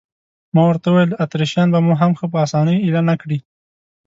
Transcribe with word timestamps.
ما 0.53 0.61
ورته 0.67 0.87
وویل: 0.89 1.11
اتریشیان 1.23 1.67
به 1.73 1.79
مو 1.85 1.93
هم 2.01 2.11
ښه 2.19 2.25
په 2.31 2.37
اسانۍ 2.45 2.77
اېله 2.81 3.01
نه 3.09 3.15
کړي. 3.21 3.37